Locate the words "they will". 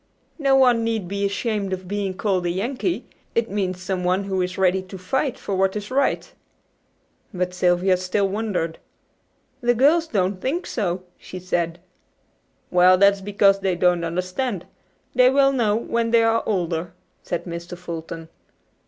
15.13-15.51